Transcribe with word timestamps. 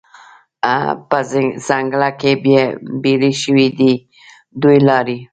په 1.09 1.17
ځنګله 1.67 2.09
کې 2.19 2.31
بیلې 3.03 3.31
شوې 3.41 3.67
دي 3.77 3.93
دوې 4.61 4.79
لارې 4.87 5.17